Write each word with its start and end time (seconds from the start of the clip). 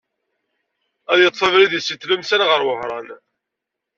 Ad 1.11 1.15
d-yeṭṭef 1.17 1.41
abrid-is 1.47 1.85
seg 1.87 1.97
Tlemsan 1.99 2.45
ɣer 2.49 2.61
Wehran. 2.67 3.07